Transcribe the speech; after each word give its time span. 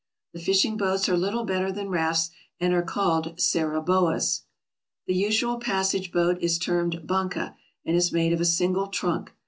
The 0.33 0.39
fishing 0.39 0.77
boats 0.77 1.07
are 1.09 1.15
little 1.15 1.43
better 1.43 1.71
than 1.71 1.89
rafts, 1.91 2.31
and 2.59 2.73
are 2.73 2.81
called 2.81 3.37
saraboas. 3.39 4.41
The 5.05 5.13
usual 5.13 5.59
passage 5.59 6.11
boat 6.11 6.39
is 6.41 6.57
termed 6.57 7.05
banca, 7.05 7.55
and 7.85 7.95
is 7.95 8.11
made 8.11 8.33
of 8.33 8.41
a 8.41 8.45
single 8.45 8.87
trunk. 8.87 9.33